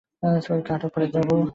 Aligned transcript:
সোহেলকে 0.43 0.71
আটক 0.75 0.89
করে 0.93 1.05
র্যাব। 1.07 1.29